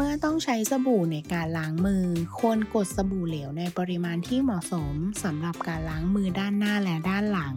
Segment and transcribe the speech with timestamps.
[0.00, 2.04] เมื่อต้องใช้สบู่ในการล้างมือ
[2.38, 4.94] ควรกดสบู่เหลวในปริมาณที่เหมาะสม
[5.24, 7.54] สำหรับการล้างมือด้านหน้าและด้านหลัง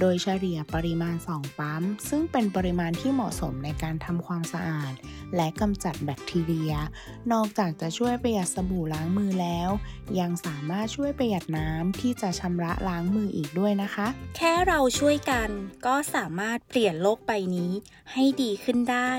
[0.00, 4.92] โดยเฉลี่ยปริมาณ 2 ปั๊ม ซึ่งเป็นปริมาณที่เหมาะสมในการทำความสะอาด
[5.36, 6.72] และกำจัดแบคทีเรีย
[7.32, 9.70] นอกจากจะช่วยประหยัดสบู่ล้างมือแล้ว
[10.20, 15.48] ยังสามารถช่วยประหยัดน้ำที่จะชำระล้างมืออีกด้วยนะคะ แค่เราช่วยกัน
[15.86, 17.72] ก็สามารถเปลี่ยนโลกใบนี้
[18.12, 19.12] ให้ดีขึ้นได้